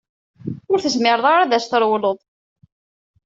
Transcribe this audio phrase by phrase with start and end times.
[0.71, 2.17] Ur tezmireḍ ara ad s-trewleḍ.